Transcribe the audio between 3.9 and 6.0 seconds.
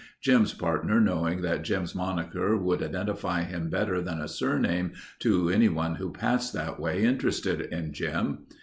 than a surname to anyone